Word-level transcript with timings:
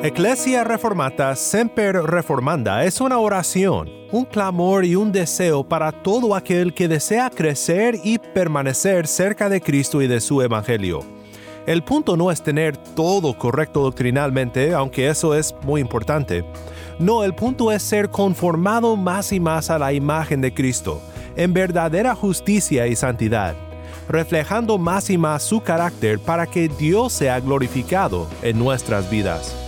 Ecclesia 0.00 0.62
Reformata 0.62 1.34
Semper 1.34 1.96
Reformanda 1.96 2.84
es 2.84 3.00
una 3.00 3.18
oración, 3.18 3.90
un 4.12 4.24
clamor 4.26 4.84
y 4.84 4.94
un 4.94 5.10
deseo 5.10 5.64
para 5.64 5.90
todo 5.90 6.36
aquel 6.36 6.72
que 6.72 6.86
desea 6.86 7.30
crecer 7.30 7.98
y 8.04 8.18
permanecer 8.18 9.08
cerca 9.08 9.48
de 9.48 9.60
Cristo 9.60 10.00
y 10.00 10.06
de 10.06 10.20
su 10.20 10.40
Evangelio. 10.40 11.00
El 11.66 11.82
punto 11.82 12.16
no 12.16 12.30
es 12.30 12.44
tener 12.44 12.76
todo 12.76 13.36
correcto 13.36 13.80
doctrinalmente, 13.80 14.72
aunque 14.72 15.08
eso 15.08 15.34
es 15.34 15.52
muy 15.62 15.80
importante. 15.80 16.44
No, 17.00 17.24
el 17.24 17.34
punto 17.34 17.72
es 17.72 17.82
ser 17.82 18.08
conformado 18.08 18.94
más 18.94 19.32
y 19.32 19.40
más 19.40 19.68
a 19.68 19.80
la 19.80 19.92
imagen 19.92 20.40
de 20.40 20.54
Cristo, 20.54 21.02
en 21.34 21.52
verdadera 21.52 22.14
justicia 22.14 22.86
y 22.86 22.94
santidad, 22.94 23.56
reflejando 24.08 24.78
más 24.78 25.10
y 25.10 25.18
más 25.18 25.42
su 25.42 25.60
carácter 25.60 26.20
para 26.20 26.46
que 26.46 26.68
Dios 26.68 27.12
sea 27.12 27.40
glorificado 27.40 28.28
en 28.42 28.60
nuestras 28.60 29.10
vidas. 29.10 29.67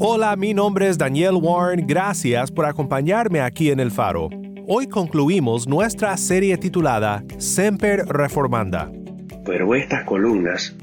Hola, 0.00 0.34
mi 0.36 0.52
nombre 0.52 0.88
es 0.88 0.98
Daniel 0.98 1.34
Warren, 1.40 1.86
gracias 1.86 2.50
por 2.50 2.64
acompañarme 2.64 3.40
aquí 3.40 3.70
en 3.70 3.78
El 3.78 3.92
Faro. 3.92 4.30
Hoy 4.66 4.88
concluimos 4.88 5.68
nuestra 5.68 6.16
serie 6.16 6.56
titulada 6.56 7.22
Semper 7.38 8.04
Reformanda. 8.06 8.90
Pero 9.44 9.76
estas 9.76 10.02
columnas, 10.02 10.74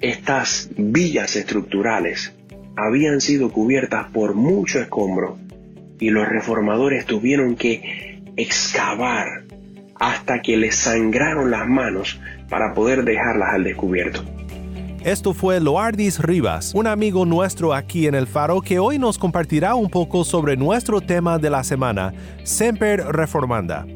estas 0.00 0.70
villas 0.78 1.36
estructurales, 1.36 2.34
habían 2.76 3.20
sido 3.20 3.52
cubiertas 3.52 4.06
por 4.10 4.32
mucho 4.34 4.80
escombro 4.80 5.36
y 6.00 6.08
los 6.08 6.26
reformadores 6.26 7.04
tuvieron 7.04 7.56
que 7.56 8.22
excavar 8.38 9.44
hasta 9.96 10.40
que 10.40 10.56
les 10.56 10.76
sangraron 10.76 11.50
las 11.50 11.68
manos 11.68 12.18
para 12.48 12.72
poder 12.72 13.04
dejarlas 13.04 13.50
al 13.52 13.64
descubierto. 13.64 14.37
Esto 15.08 15.32
fue 15.32 15.58
Loardis 15.58 16.18
Rivas, 16.18 16.72
un 16.74 16.86
amigo 16.86 17.24
nuestro 17.24 17.72
aquí 17.72 18.06
en 18.06 18.14
el 18.14 18.26
Faro 18.26 18.60
que 18.60 18.78
hoy 18.78 18.98
nos 18.98 19.16
compartirá 19.16 19.74
un 19.74 19.88
poco 19.88 20.22
sobre 20.22 20.54
nuestro 20.54 21.00
tema 21.00 21.38
de 21.38 21.48
la 21.48 21.64
semana, 21.64 22.12
Semper 22.44 23.02
Reformanda. 23.06 23.86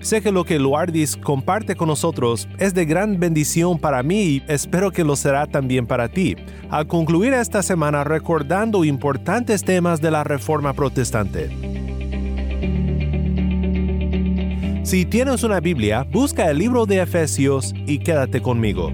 Sé 0.00 0.22
que 0.22 0.30
lo 0.30 0.44
que 0.44 0.60
Loardis 0.60 1.16
comparte 1.16 1.74
con 1.74 1.88
nosotros 1.88 2.46
es 2.60 2.72
de 2.72 2.84
gran 2.84 3.18
bendición 3.18 3.80
para 3.80 4.04
mí 4.04 4.22
y 4.22 4.42
espero 4.46 4.92
que 4.92 5.02
lo 5.02 5.16
será 5.16 5.48
también 5.48 5.88
para 5.88 6.08
ti, 6.08 6.36
al 6.68 6.86
concluir 6.86 7.34
esta 7.34 7.64
semana 7.64 8.04
recordando 8.04 8.84
importantes 8.84 9.64
temas 9.64 10.00
de 10.00 10.12
la 10.12 10.22
Reforma 10.22 10.72
Protestante. 10.72 11.50
Si 14.84 15.04
tienes 15.04 15.42
una 15.42 15.58
Biblia, 15.58 16.06
busca 16.12 16.48
el 16.48 16.58
libro 16.58 16.86
de 16.86 17.02
Efesios 17.02 17.74
y 17.88 17.98
quédate 17.98 18.40
conmigo. 18.40 18.92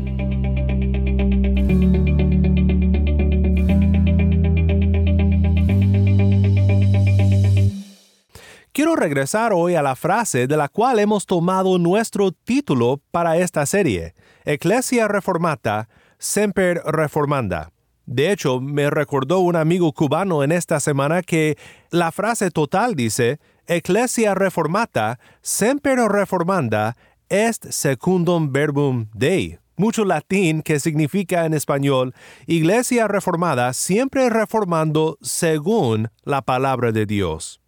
Quiero 8.76 8.94
regresar 8.94 9.54
hoy 9.54 9.74
a 9.74 9.80
la 9.80 9.96
frase 9.96 10.46
de 10.46 10.56
la 10.58 10.68
cual 10.68 10.98
hemos 10.98 11.24
tomado 11.24 11.78
nuestro 11.78 12.30
título 12.30 13.00
para 13.10 13.38
esta 13.38 13.64
serie, 13.64 14.12
Ecclesia 14.44 15.08
Reformata, 15.08 15.88
Semper 16.18 16.82
Reformanda. 16.84 17.70
De 18.04 18.30
hecho, 18.30 18.60
me 18.60 18.90
recordó 18.90 19.38
un 19.38 19.56
amigo 19.56 19.90
cubano 19.94 20.44
en 20.44 20.52
esta 20.52 20.78
semana 20.78 21.22
que 21.22 21.56
la 21.90 22.12
frase 22.12 22.50
total 22.50 22.94
dice, 22.94 23.40
Ecclesia 23.66 24.34
Reformata, 24.34 25.18
Semper 25.40 25.98
Reformanda, 25.98 26.98
est 27.30 27.72
secundum 27.72 28.52
verbum 28.52 29.08
Dei. 29.14 29.58
Mucho 29.76 30.04
latín 30.04 30.62
que 30.62 30.80
significa 30.80 31.44
en 31.44 31.52
español, 31.52 32.14
Iglesia 32.46 33.08
Reformada 33.08 33.74
siempre 33.74 34.30
reformando 34.30 35.18
según 35.20 36.08
la 36.24 36.40
palabra 36.42 36.92
de 36.92 37.04
Dios. 37.04 37.60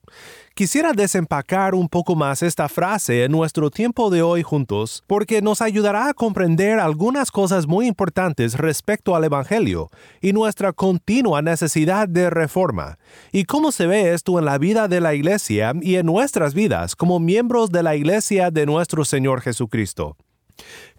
Quisiera 0.54 0.92
desempacar 0.92 1.74
un 1.74 1.88
poco 1.88 2.16
más 2.16 2.42
esta 2.42 2.68
frase 2.68 3.22
en 3.22 3.30
nuestro 3.30 3.70
tiempo 3.70 4.10
de 4.10 4.22
hoy 4.22 4.42
juntos 4.42 5.04
porque 5.06 5.40
nos 5.40 5.62
ayudará 5.62 6.08
a 6.08 6.14
comprender 6.14 6.80
algunas 6.80 7.30
cosas 7.30 7.68
muy 7.68 7.86
importantes 7.86 8.56
respecto 8.56 9.14
al 9.14 9.22
Evangelio 9.22 9.88
y 10.20 10.32
nuestra 10.32 10.72
continua 10.72 11.42
necesidad 11.42 12.08
de 12.08 12.30
reforma, 12.30 12.98
y 13.30 13.44
cómo 13.44 13.70
se 13.70 13.86
ve 13.86 14.14
esto 14.14 14.38
en 14.38 14.46
la 14.46 14.58
vida 14.58 14.88
de 14.88 15.00
la 15.00 15.14
Iglesia 15.14 15.74
y 15.80 15.94
en 15.94 16.06
nuestras 16.06 16.54
vidas 16.54 16.96
como 16.96 17.20
miembros 17.20 17.70
de 17.70 17.84
la 17.84 17.94
Iglesia 17.94 18.50
de 18.50 18.66
nuestro 18.66 19.04
Señor 19.04 19.42
Jesucristo. 19.42 20.16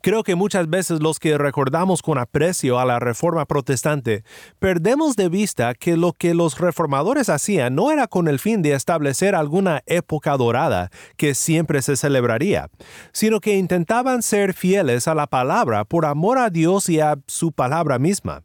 Creo 0.02 0.24
que 0.24 0.36
muchas 0.36 0.70
veces 0.70 1.02
los 1.02 1.20
que 1.20 1.38
recordamos 1.38 2.02
con 2.02 2.18
aprecio 2.18 2.80
a 2.80 2.86
la 2.86 3.00
reforma 3.00 3.46
protestante 3.46 4.24
perdemos 4.59 5.16
de 5.16 5.28
vista 5.28 5.74
que 5.74 5.97
lo 5.97 6.14
que 6.14 6.34
los 6.34 6.58
reformadores 6.59 7.30
hacían 7.30 7.75
no 7.75 7.92
era 7.92 8.08
con 8.08 8.28
el 8.28 8.40
fin 8.40 8.62
de 8.62 8.74
establecer 8.74 9.36
alguna 9.36 9.81
época 9.86 10.38
dorada 10.38 10.90
que 11.18 11.36
siempre 11.36 11.81
se 11.81 11.98
celebraría, 11.98 12.69
sino 13.12 13.42
que 13.42 13.58
intentaban 13.58 14.24
ser 14.24 14.53
fieles 14.53 15.08
a 15.08 15.16
la 15.16 15.28
palabra 15.28 15.84
por 15.84 16.06
amor 16.06 16.38
a 16.38 16.50
Dios 16.50 16.88
y 16.88 17.02
a 17.02 17.18
su 17.28 17.52
palabra 17.52 18.00
misma 18.00 18.44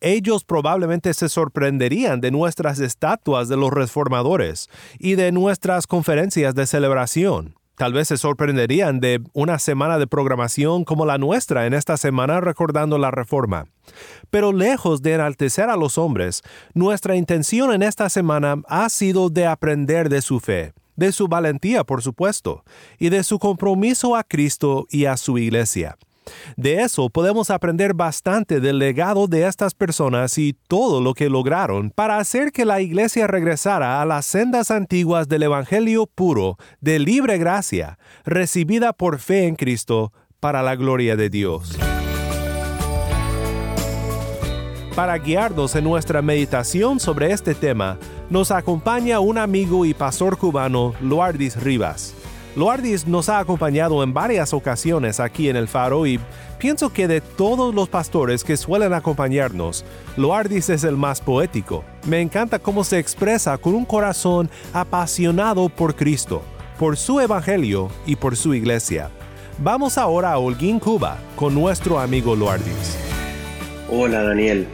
ellos 0.00 0.44
probablemente 0.44 1.14
se 1.14 1.28
sorprenderían 1.28 2.20
de 2.20 2.30
nuestras 2.30 2.78
estatuas 2.80 3.48
de 3.48 3.56
los 3.56 3.72
reformadores 3.72 4.68
y 4.98 5.14
de 5.14 5.32
nuestras 5.32 5.86
conferencias 5.86 6.54
de 6.54 6.66
celebración. 6.66 7.54
Tal 7.76 7.92
vez 7.92 8.08
se 8.08 8.16
sorprenderían 8.16 9.00
de 9.00 9.22
una 9.34 9.58
semana 9.58 9.98
de 9.98 10.06
programación 10.06 10.84
como 10.84 11.04
la 11.04 11.18
nuestra 11.18 11.66
en 11.66 11.74
esta 11.74 11.98
semana 11.98 12.40
recordando 12.40 12.96
la 12.96 13.10
reforma. 13.10 13.66
Pero 14.30 14.52
lejos 14.52 15.02
de 15.02 15.12
enaltecer 15.12 15.68
a 15.68 15.76
los 15.76 15.98
hombres, 15.98 16.42
nuestra 16.72 17.16
intención 17.16 17.72
en 17.72 17.82
esta 17.82 18.08
semana 18.08 18.62
ha 18.66 18.88
sido 18.88 19.28
de 19.28 19.46
aprender 19.46 20.08
de 20.08 20.22
su 20.22 20.40
fe, 20.40 20.72
de 20.96 21.12
su 21.12 21.28
valentía, 21.28 21.84
por 21.84 22.02
supuesto, 22.02 22.64
y 22.98 23.10
de 23.10 23.22
su 23.22 23.38
compromiso 23.38 24.16
a 24.16 24.24
Cristo 24.24 24.86
y 24.90 25.04
a 25.04 25.18
su 25.18 25.36
iglesia. 25.36 25.98
De 26.56 26.82
eso 26.82 27.10
podemos 27.10 27.50
aprender 27.50 27.94
bastante 27.94 28.60
del 28.60 28.78
legado 28.78 29.26
de 29.26 29.46
estas 29.46 29.74
personas 29.74 30.38
y 30.38 30.54
todo 30.68 31.00
lo 31.00 31.14
que 31.14 31.28
lograron 31.28 31.90
para 31.90 32.18
hacer 32.18 32.52
que 32.52 32.64
la 32.64 32.80
iglesia 32.80 33.26
regresara 33.26 34.00
a 34.00 34.04
las 34.04 34.26
sendas 34.26 34.70
antiguas 34.70 35.28
del 35.28 35.44
Evangelio 35.44 36.06
puro, 36.06 36.58
de 36.80 36.98
libre 36.98 37.38
gracia, 37.38 37.98
recibida 38.24 38.92
por 38.92 39.18
fe 39.18 39.46
en 39.46 39.56
Cristo, 39.56 40.12
para 40.40 40.62
la 40.62 40.76
gloria 40.76 41.16
de 41.16 41.30
Dios. 41.30 41.78
Para 44.94 45.18
guiarnos 45.18 45.74
en 45.76 45.84
nuestra 45.84 46.22
meditación 46.22 47.00
sobre 47.00 47.30
este 47.30 47.54
tema, 47.54 47.98
nos 48.30 48.50
acompaña 48.50 49.20
un 49.20 49.36
amigo 49.36 49.84
y 49.84 49.92
pastor 49.92 50.38
cubano, 50.38 50.94
Loardis 51.02 51.62
Rivas. 51.62 52.14
Loardis 52.56 53.06
nos 53.06 53.28
ha 53.28 53.38
acompañado 53.38 54.02
en 54.02 54.14
varias 54.14 54.54
ocasiones 54.54 55.20
aquí 55.20 55.50
en 55.50 55.56
el 55.56 55.68
Faro 55.68 56.06
y 56.06 56.18
pienso 56.58 56.90
que 56.90 57.06
de 57.06 57.20
todos 57.20 57.74
los 57.74 57.90
pastores 57.90 58.44
que 58.44 58.56
suelen 58.56 58.94
acompañarnos, 58.94 59.84
Loardis 60.16 60.70
es 60.70 60.82
el 60.82 60.96
más 60.96 61.20
poético. 61.20 61.84
Me 62.06 62.22
encanta 62.22 62.58
cómo 62.58 62.82
se 62.82 62.98
expresa 62.98 63.58
con 63.58 63.74
un 63.74 63.84
corazón 63.84 64.48
apasionado 64.72 65.68
por 65.68 65.96
Cristo, 65.96 66.40
por 66.78 66.96
su 66.96 67.20
Evangelio 67.20 67.90
y 68.06 68.16
por 68.16 68.36
su 68.36 68.54
iglesia. 68.54 69.10
Vamos 69.58 69.98
ahora 69.98 70.32
a 70.32 70.38
Holguín, 70.38 70.80
Cuba, 70.80 71.18
con 71.36 71.54
nuestro 71.54 72.00
amigo 72.00 72.34
Loardis. 72.34 72.96
Hola 73.90 74.22
Daniel, 74.22 74.66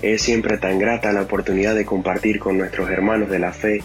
es 0.00 0.22
siempre 0.22 0.56
tan 0.56 0.78
grata 0.78 1.12
la 1.12 1.20
oportunidad 1.20 1.74
de 1.74 1.84
compartir 1.84 2.38
con 2.38 2.56
nuestros 2.56 2.88
hermanos 2.88 3.28
de 3.28 3.38
la 3.40 3.52
fe 3.52 3.82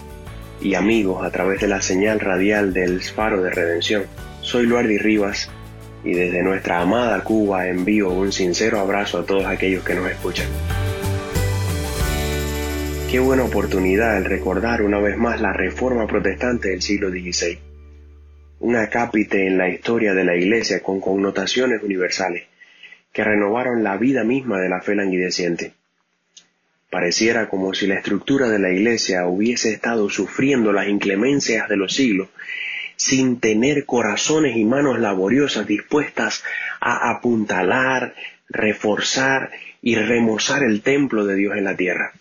y 0.61 0.75
amigos 0.75 1.23
a 1.23 1.31
través 1.31 1.61
de 1.61 1.67
la 1.67 1.81
señal 1.81 2.19
radial 2.19 2.73
del 2.73 3.01
Faro 3.01 3.41
de 3.41 3.49
Redención. 3.49 4.03
Soy 4.41 4.65
Luardi 4.65 4.97
Rivas 4.97 5.49
y 6.03 6.13
desde 6.13 6.43
nuestra 6.43 6.81
amada 6.81 7.23
Cuba 7.23 7.67
envío 7.67 8.09
un 8.09 8.31
sincero 8.31 8.79
abrazo 8.79 9.19
a 9.19 9.25
todos 9.25 9.45
aquellos 9.45 9.83
que 9.83 9.95
nos 9.95 10.09
escuchan. 10.09 10.47
Qué 13.09 13.19
buena 13.19 13.43
oportunidad 13.43 14.17
el 14.17 14.25
recordar 14.25 14.81
una 14.81 14.99
vez 14.99 15.17
más 15.17 15.41
la 15.41 15.53
reforma 15.53 16.05
protestante 16.05 16.69
del 16.69 16.81
siglo 16.81 17.09
XVI. 17.09 17.57
un 18.59 18.75
acápite 18.75 19.47
en 19.47 19.57
la 19.57 19.69
historia 19.69 20.13
de 20.13 20.25
la 20.25 20.35
Iglesia 20.35 20.83
con 20.83 20.99
connotaciones 20.99 21.81
universales 21.81 22.43
que 23.13 23.23
renovaron 23.23 23.83
la 23.83 23.97
vida 23.97 24.23
misma 24.23 24.59
de 24.59 24.69
la 24.69 24.81
fe 24.81 24.95
languideciente. 24.95 25.78
Pareciera 26.89 27.49
como 27.49 27.73
si 27.73 27.85
la 27.85 27.95
estructura 27.95 28.49
de 28.49 28.59
la 28.59 28.71
Iglesia 28.71 29.27
hubiese 29.27 29.71
estado 29.71 30.09
sufriendo 30.09 30.73
las 30.73 30.87
inclemencias 30.87 31.69
de 31.69 31.77
los 31.77 31.93
siglos 31.93 32.29
sin 32.95 33.39
tener 33.39 33.85
corazones 33.85 34.57
y 34.57 34.65
manos 34.65 34.99
laboriosas 34.99 35.65
dispuestas 35.65 36.43
a 36.81 37.11
apuntalar, 37.11 38.13
reforzar 38.49 39.51
y 39.81 39.95
remozar 39.95 40.63
el 40.63 40.81
templo 40.81 41.25
de 41.25 41.35
Dios 41.35 41.55
en 41.55 41.63
la 41.63 41.77
tierra. 41.77 42.11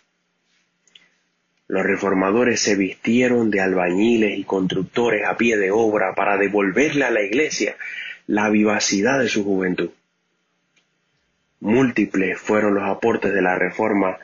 Los 1.67 1.83
reformadores 1.83 2.61
se 2.61 2.77
vistieron 2.77 3.51
de 3.51 3.61
albañiles 3.61 4.39
y 4.39 4.45
constructores 4.45 5.27
a 5.27 5.37
pie 5.37 5.57
de 5.57 5.71
obra 5.71 6.15
para 6.15 6.37
devolverle 6.37 7.05
a 7.05 7.11
la 7.11 7.23
iglesia 7.23 7.77
la 8.29 8.49
vivacidad 8.49 9.19
de 9.19 9.29
su 9.29 9.45
juventud. 9.45 9.91
Múltiples 11.61 12.39
fueron 12.39 12.75
los 12.75 12.89
aportes 12.89 13.35
de 13.35 13.43
la 13.43 13.57
reforma 13.57 14.17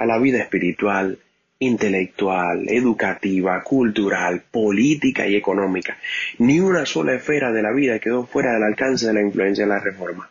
a 0.00 0.06
la 0.06 0.18
vida 0.18 0.38
espiritual, 0.38 1.18
intelectual, 1.58 2.66
educativa, 2.70 3.62
cultural, 3.62 4.42
política 4.50 5.26
y 5.26 5.36
económica. 5.36 5.98
Ni 6.38 6.58
una 6.58 6.86
sola 6.86 7.14
esfera 7.14 7.52
de 7.52 7.60
la 7.60 7.70
vida 7.70 7.98
quedó 7.98 8.24
fuera 8.24 8.54
del 8.54 8.62
alcance 8.62 9.06
de 9.06 9.12
la 9.12 9.20
influencia 9.20 9.64
de 9.64 9.68
la 9.68 9.78
reforma. 9.78 10.30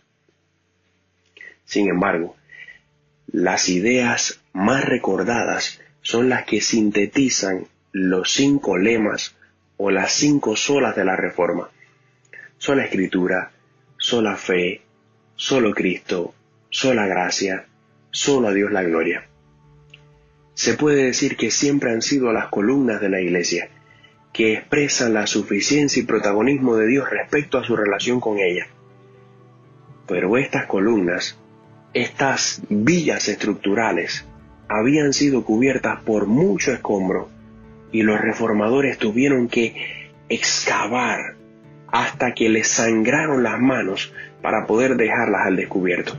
Sin 1.65 1.87
embargo, 1.87 2.35
las 3.27 3.69
ideas 3.69 4.41
más 4.53 4.85
recordadas 4.85 5.79
son 6.01 6.29
las 6.29 6.45
que 6.45 6.61
sintetizan 6.61 7.67
los 7.91 8.31
cinco 8.31 8.75
lemas 8.75 9.35
o 9.77 9.91
las 9.91 10.13
cinco 10.13 10.55
solas 10.55 10.95
de 10.95 11.05
la 11.05 11.15
Reforma. 11.15 11.69
Sola 12.57 12.85
escritura, 12.85 13.51
sola 13.97 14.35
fe, 14.35 14.81
solo 15.35 15.75
Cristo, 15.75 16.33
sola 16.71 17.05
gracia, 17.05 17.67
solo 18.09 18.47
a 18.47 18.53
Dios 18.53 18.71
la 18.71 18.81
gloria. 18.81 19.29
Se 20.59 20.73
puede 20.73 21.05
decir 21.05 21.37
que 21.37 21.51
siempre 21.51 21.89
han 21.89 22.01
sido 22.01 22.33
las 22.33 22.49
columnas 22.49 22.99
de 22.99 23.07
la 23.07 23.21
Iglesia, 23.21 23.69
que 24.33 24.55
expresan 24.55 25.13
la 25.13 25.25
suficiencia 25.25 26.03
y 26.03 26.05
protagonismo 26.05 26.75
de 26.75 26.85
Dios 26.85 27.09
respecto 27.09 27.57
a 27.57 27.63
su 27.63 27.77
relación 27.77 28.19
con 28.19 28.39
ella. 28.39 28.67
Pero 30.05 30.37
estas 30.37 30.65
columnas, 30.65 31.39
estas 31.93 32.61
villas 32.67 33.29
estructurales, 33.29 34.25
habían 34.67 35.13
sido 35.13 35.45
cubiertas 35.45 36.01
por 36.01 36.25
mucho 36.25 36.73
escombro 36.73 37.29
y 37.93 38.01
los 38.01 38.19
reformadores 38.19 38.97
tuvieron 38.97 39.47
que 39.47 40.11
excavar 40.27 41.37
hasta 41.87 42.33
que 42.33 42.49
les 42.49 42.67
sangraron 42.67 43.43
las 43.43 43.61
manos 43.61 44.13
para 44.41 44.67
poder 44.67 44.97
dejarlas 44.97 45.45
al 45.45 45.55
descubierto. 45.55 46.17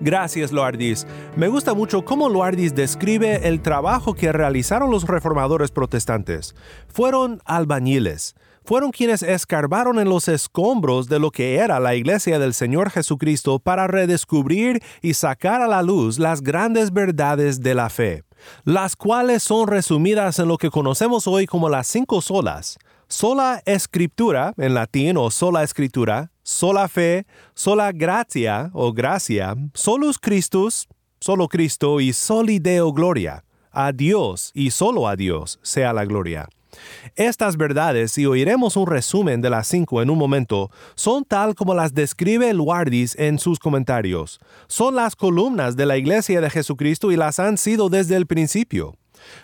Gracias, 0.00 0.52
Loardis. 0.52 1.06
Me 1.36 1.48
gusta 1.48 1.74
mucho 1.74 2.04
cómo 2.04 2.28
Loardis 2.28 2.74
describe 2.74 3.48
el 3.48 3.60
trabajo 3.60 4.14
que 4.14 4.32
realizaron 4.32 4.90
los 4.90 5.04
reformadores 5.06 5.70
protestantes. 5.70 6.54
Fueron 6.88 7.40
albañiles, 7.44 8.34
fueron 8.68 8.90
quienes 8.90 9.22
escarbaron 9.22 9.98
en 9.98 10.10
los 10.10 10.28
escombros 10.28 11.08
de 11.08 11.18
lo 11.18 11.30
que 11.30 11.56
era 11.56 11.80
la 11.80 11.94
iglesia 11.94 12.38
del 12.38 12.52
Señor 12.52 12.90
Jesucristo 12.90 13.58
para 13.58 13.86
redescubrir 13.86 14.82
y 15.00 15.14
sacar 15.14 15.62
a 15.62 15.66
la 15.68 15.82
luz 15.82 16.18
las 16.18 16.42
grandes 16.42 16.92
verdades 16.92 17.62
de 17.62 17.74
la 17.74 17.88
fe, 17.88 18.24
las 18.64 18.94
cuales 18.94 19.42
son 19.42 19.68
resumidas 19.68 20.38
en 20.38 20.48
lo 20.48 20.58
que 20.58 20.68
conocemos 20.68 21.26
hoy 21.26 21.46
como 21.46 21.70
las 21.70 21.86
cinco 21.86 22.20
solas. 22.20 22.78
Sola 23.08 23.62
escritura, 23.64 24.52
en 24.58 24.74
latín 24.74 25.16
o 25.16 25.30
sola 25.30 25.62
escritura, 25.62 26.30
sola 26.48 26.88
fe, 26.88 27.26
sola 27.54 27.92
gratia 27.92 28.70
o 28.72 28.90
gracia, 28.90 29.54
solus 29.74 30.18
Christus, 30.18 30.88
solo 31.20 31.46
Cristo 31.46 32.00
y 32.00 32.14
soli 32.14 32.58
Deo 32.58 32.90
gloria. 32.90 33.44
A 33.70 33.92
Dios 33.92 34.50
y 34.54 34.70
solo 34.70 35.06
a 35.06 35.14
Dios 35.14 35.60
sea 35.62 35.92
la 35.92 36.06
gloria. 36.06 36.48
Estas 37.16 37.58
verdades, 37.58 38.16
y 38.16 38.24
oiremos 38.24 38.78
un 38.78 38.86
resumen 38.86 39.42
de 39.42 39.50
las 39.50 39.66
cinco 39.66 40.00
en 40.00 40.08
un 40.08 40.16
momento, 40.16 40.70
son 40.94 41.24
tal 41.24 41.54
como 41.54 41.74
las 41.74 41.92
describe 41.92 42.54
Luardis 42.54 43.14
en 43.18 43.38
sus 43.38 43.58
comentarios. 43.58 44.40
Son 44.68 44.94
las 44.94 45.16
columnas 45.16 45.76
de 45.76 45.84
la 45.84 45.98
Iglesia 45.98 46.40
de 46.40 46.48
Jesucristo 46.48 47.12
y 47.12 47.16
las 47.16 47.38
han 47.40 47.58
sido 47.58 47.90
desde 47.90 48.16
el 48.16 48.26
principio. 48.26 48.94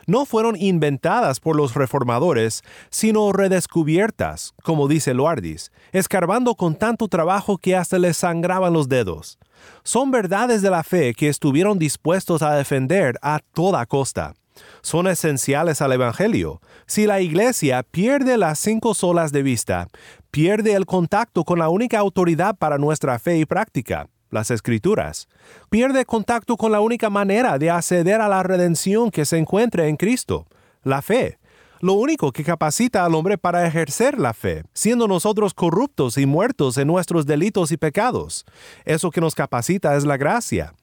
No 0.07 0.25
fueron 0.27 0.57
inventadas 0.57 1.41
por 1.41 1.57
los 1.57 1.75
reformadores, 1.75 2.63
sino 2.91 3.33
redescubiertas, 3.33 4.55
como 4.63 4.89
dice 4.89 5.15
Luardis, 5.15 5.73
escarbando 5.93 6.55
con 6.55 6.77
tanto 6.77 7.09
trabajo 7.09 7.59
que 7.59 7.77
hasta 7.77 7.99
les 7.99 8.17
sangraban 8.17 8.73
los 8.73 8.89
dedos. 8.89 9.39
Son 9.83 10.11
verdades 10.11 10.63
de 10.63 10.71
la 10.71 10.83
fe 10.83 11.15
que 11.15 11.29
estuvieron 11.29 11.79
dispuestos 11.79 12.43
a 12.43 12.55
defender 12.55 13.17
a 13.23 13.41
toda 13.53 13.87
costa 13.87 14.35
son 14.83 15.07
esenciales 15.07 15.81
al 15.81 15.93
Evangelio. 15.93 16.61
Si 16.87 17.07
la 17.07 17.21
Iglesia 17.21 17.83
pierde 17.83 18.37
las 18.37 18.59
cinco 18.59 18.95
solas 18.95 19.33
de 19.33 19.43
vista, 19.43 19.89
pierde 20.31 20.75
el 20.75 20.87
contacto 20.87 21.45
con 21.45 21.59
la 21.59 21.69
única 21.69 21.99
autoridad 21.99 22.57
para 22.57 22.79
nuestra 22.79 23.19
fe 23.19 23.39
y 23.39 23.47
práctica, 23.47 24.09
las 24.35 24.51
Escrituras. 24.51 25.29
Pierde 25.71 26.05
contacto 26.05 26.59
con 26.59 26.73
la 26.73 26.81
única 26.81 27.09
manera 27.09 27.59
de 27.59 27.71
acceder 27.71 28.21
a 28.21 28.29
la 28.29 28.43
redención 28.43 29.11
que 29.11 29.25
se 29.25 29.39
encuentra 29.39 29.87
en 29.87 29.97
Cristo, 29.97 30.47
la 30.83 31.01
fe. 31.01 31.39
Lo 31.81 31.95
único 31.95 32.33
que 32.33 32.45
capacita 32.45 33.05
al 33.05 33.15
hombre 33.15 33.39
para 33.39 33.67
ejercer 33.67 34.19
la 34.19 34.35
fe, 34.35 34.65
siendo 34.75 35.09
nosotros 35.09 35.55
corruptos 35.55 36.19
y 36.19 36.27
muertos 36.27 36.77
en 36.79 36.89
nuestros 36.89 37.27
delitos 37.27 37.73
y 37.73 37.77
pecados. 37.77 38.45
Eso 38.85 39.11
que 39.11 39.21
nos 39.21 39.35
capacita 39.35 39.97
es 39.97 40.05
la 40.05 40.17
gracia 40.17 40.75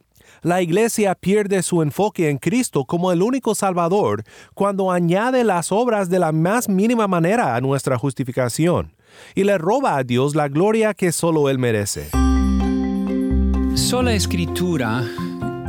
la 0.41 0.61
Iglesia 0.61 1.13
pierde 1.13 1.61
su 1.61 1.81
enfoque 1.83 2.29
en 2.29 2.37
Cristo 2.37 2.85
como 2.85 3.11
el 3.11 3.21
único 3.21 3.53
Salvador 3.53 4.23
cuando 4.55 4.91
añade 4.91 5.43
las 5.43 5.71
obras 5.71 6.09
de 6.09 6.19
la 6.19 6.31
más 6.31 6.67
mínima 6.67 7.07
manera 7.07 7.55
a 7.55 7.61
nuestra 7.61 7.97
justificación 7.97 8.93
y 9.35 9.43
le 9.43 9.57
roba 9.57 9.97
a 9.97 10.03
Dios 10.03 10.35
la 10.35 10.47
gloria 10.47 10.93
que 10.93 11.11
solo 11.11 11.49
Él 11.49 11.59
merece. 11.59 12.20
Sola 13.75 14.13
escritura 14.13 15.03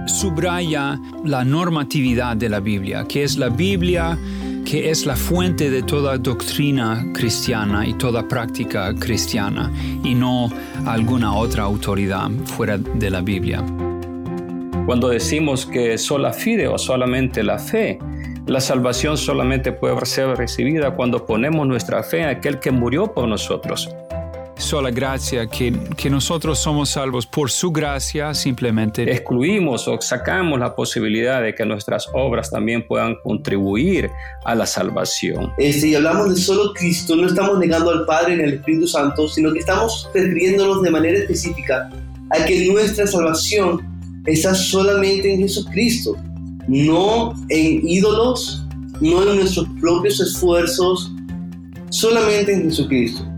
subraya 0.07 1.01
la 1.25 1.45
normatividad 1.45 2.37
de 2.37 2.49
la 2.49 2.61
Biblia, 2.61 3.05
que 3.09 3.23
es 3.23 3.37
la 3.37 3.49
Biblia 3.49 4.19
que 4.65 4.91
es 4.91 5.07
la 5.07 5.17
fuente 5.17 5.71
de 5.71 5.83
toda 5.83 6.19
doctrina 6.19 7.05
cristiana 7.13 7.87
y 7.87 7.95
toda 7.95 8.27
práctica 8.27 8.95
cristiana, 8.95 9.71
y 10.05 10.15
no 10.15 10.51
alguna 10.87 11.35
otra 11.35 11.65
autoridad 11.65 12.31
fuera 12.45 12.79
de 12.79 13.11
la 13.11 13.21
Biblia. 13.21 13.63
Cuando 14.87 15.09
decimos 15.09 15.67
que 15.67 15.99
sola 15.99 16.33
fide 16.33 16.69
o 16.69 16.79
solamente 16.79 17.43
la 17.43 17.59
fe, 17.59 17.99
la 18.47 18.61
salvación 18.61 19.17
solamente 19.17 19.73
puede 19.73 20.05
ser 20.07 20.29
recibida 20.37 20.93
cuando 20.93 21.25
ponemos 21.27 21.67
nuestra 21.67 22.03
fe 22.03 22.23
en 22.23 22.29
aquel 22.29 22.59
que 22.59 22.71
murió 22.71 23.13
por 23.13 23.29
nosotros. 23.29 23.89
Sola 24.73 24.91
gracia, 24.91 25.47
que, 25.49 25.71
que 25.99 26.09
nosotros 26.09 26.59
somos 26.59 26.89
salvos 26.89 27.27
por 27.27 27.51
su 27.51 27.71
gracia 27.73 28.33
simplemente. 28.33 29.03
Excluimos 29.03 29.87
o 29.87 30.01
sacamos 30.01 30.59
la 30.59 30.75
posibilidad 30.75 31.43
de 31.43 31.55
que 31.55 31.67
nuestras 31.67 32.09
obras 32.15 32.51
también 32.51 32.87
puedan 32.87 33.17
contribuir 33.23 34.09
a 34.47 34.55
la 34.55 34.65
salvación. 34.65 35.53
Si 35.59 35.65
este, 35.67 35.95
hablamos 35.95 36.35
de 36.35 36.41
solo 36.41 36.73
Cristo, 36.73 37.15
no 37.17 37.27
estamos 37.27 37.59
negando 37.59 37.91
al 37.91 38.07
Padre 38.07 38.33
en 38.33 38.41
el 38.41 38.55
Espíritu 38.55 38.89
Santo, 38.89 39.29
sino 39.29 39.53
que 39.53 39.59
estamos 39.59 40.09
refiriéndonos 40.15 40.81
de 40.81 40.91
manera 40.91 41.19
específica 41.19 41.91
a 42.31 42.43
que 42.47 42.67
nuestra 42.73 43.07
salvación 43.07 43.87
está 44.25 44.55
solamente 44.55 45.35
en 45.35 45.41
Jesucristo, 45.41 46.17
no 46.67 47.35
en 47.51 47.87
ídolos, 47.87 48.65
no 49.03 49.23
en 49.23 49.37
nuestros 49.37 49.69
propios 49.83 50.19
esfuerzos, 50.19 51.13
solamente 51.91 52.55
en 52.55 52.71
Jesucristo. 52.71 53.32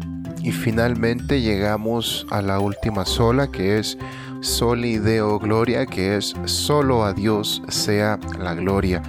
Y 0.45 0.53
finalmente 0.53 1.41
llegamos 1.41 2.27
a 2.31 2.43
la 2.43 2.61
última 2.61 3.07
sola 3.07 3.51
que 3.51 3.79
es 3.79 3.97
Soli 4.43 4.99
Deo 4.99 5.39
Gloria, 5.39 5.87
que 5.87 6.19
es 6.19 6.35
solo 6.45 7.03
a 7.03 7.15
Dios 7.15 7.63
sea 7.69 8.21
la 8.39 8.55
gloria. 8.55 9.03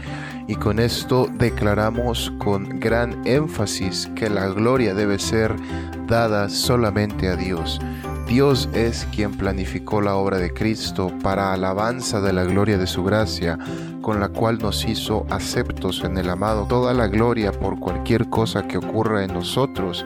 Y 0.48 0.56
con 0.56 0.80
esto 0.80 1.27
declaramos 1.34 2.32
con 2.38 2.80
gran 2.80 3.22
énfasis 3.27 4.10
que 4.15 4.30
la 4.30 4.48
gloria 4.48 4.94
debe 4.94 5.20
ser 5.20 5.54
dada 6.08 6.48
solamente 6.48 7.27
a 7.27 7.36
Dios. 7.36 7.82
Dios 8.27 8.70
es 8.74 9.08
quien 9.15 9.38
planificó 9.38 10.01
la 10.01 10.15
obra 10.15 10.39
de 10.39 10.51
Cristo 10.51 11.12
para 11.22 11.53
alabanza 11.53 12.22
de 12.22 12.34
la 12.34 12.44
gloria 12.44 12.77
de 12.77 12.88
su 12.88 13.03
gracia, 13.03 13.60
con 14.01 14.20
la 14.20 14.29
cual 14.29 14.58
nos 14.58 14.84
hizo 14.86 15.27
aceptos 15.29 16.03
en 16.03 16.17
el 16.17 16.29
amado. 16.29 16.65
Toda 16.67 16.94
la 16.94 17.08
gloria 17.08 17.51
por 17.51 17.79
cualquier 17.79 18.27
cosa 18.29 18.67
que 18.67 18.79
ocurra 18.79 19.24
en 19.24 19.34
nosotros 19.34 20.05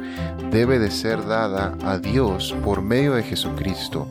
debe 0.51 0.79
de 0.79 0.91
ser 0.91 1.25
dada 1.25 1.77
a 1.85 1.97
Dios 1.97 2.53
por 2.63 2.81
medio 2.81 3.13
de 3.13 3.23
Jesucristo. 3.23 4.05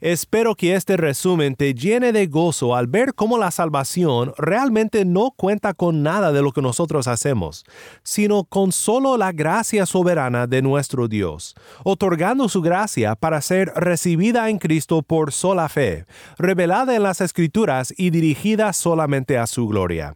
Espero 0.00 0.54
que 0.54 0.74
este 0.76 0.96
resumen 0.96 1.56
te 1.56 1.74
llene 1.74 2.12
de 2.12 2.26
gozo 2.26 2.74
al 2.74 2.86
ver 2.86 3.14
cómo 3.14 3.36
la 3.36 3.50
salvación 3.50 4.32
realmente 4.38 5.04
no 5.04 5.32
cuenta 5.36 5.74
con 5.74 6.02
nada 6.02 6.32
de 6.32 6.40
lo 6.40 6.52
que 6.52 6.62
nosotros 6.62 7.06
hacemos, 7.06 7.66
sino 8.02 8.44
con 8.44 8.72
solo 8.72 9.18
la 9.18 9.32
gracia 9.32 9.84
soberana 9.84 10.46
de 10.46 10.62
nuestro 10.62 11.06
Dios, 11.06 11.54
otorgando 11.84 12.48
su 12.48 12.62
gracia 12.62 13.14
para 13.14 13.42
ser 13.42 13.72
recibida 13.76 14.48
en 14.48 14.58
Cristo 14.58 15.02
por 15.02 15.32
sola 15.32 15.68
fe, 15.68 16.06
revelada 16.38 16.96
en 16.96 17.02
las 17.02 17.20
Escrituras 17.20 17.92
y 17.94 18.08
dirigida 18.08 18.72
solamente 18.72 19.36
a 19.36 19.46
su 19.46 19.68
gloria. 19.68 20.14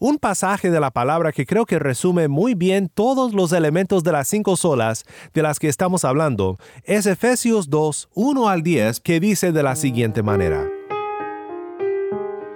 Un 0.00 0.18
pasaje 0.18 0.70
de 0.70 0.78
la 0.78 0.92
palabra 0.92 1.32
que 1.32 1.44
creo 1.44 1.66
que 1.66 1.80
resume 1.80 2.28
muy 2.28 2.54
bien 2.54 2.88
todos 2.88 3.34
los 3.34 3.50
elementos 3.50 4.04
de 4.04 4.12
las 4.12 4.28
cinco 4.28 4.56
solas 4.56 5.04
de 5.34 5.42
las 5.42 5.58
que 5.58 5.66
estamos 5.66 6.04
hablando 6.04 6.56
es 6.84 7.06
Efesios 7.06 7.68
2, 7.68 8.08
1 8.14 8.48
al 8.48 8.62
10, 8.62 9.00
que 9.00 9.18
dice 9.18 9.50
de 9.50 9.64
la 9.64 9.74
siguiente 9.74 10.22
manera. 10.22 10.68